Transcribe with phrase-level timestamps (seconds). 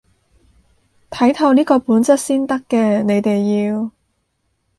[1.11, 3.91] 睇透呢個本質先得嘅，你哋要